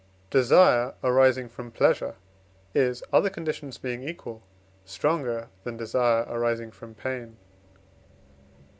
[0.31, 2.15] Desire arising from pleasure
[2.73, 4.41] is, other conditions being equal,
[4.83, 7.37] stronger than desire arising from pain.